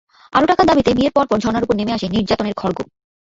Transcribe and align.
আরও 0.33 0.45
টাকার 0.47 0.69
দাবিতে 0.69 0.91
বিয়ের 0.93 1.15
পরপর 1.15 1.37
ঝর্ণার 1.39 1.65
ওপর 1.65 1.77
নেমে 1.77 1.95
আসে 1.97 2.07
নির্যাতনের 2.09 2.55
খড়্গ। 2.57 2.77